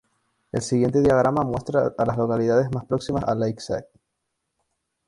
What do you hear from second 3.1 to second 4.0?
a Lakeside.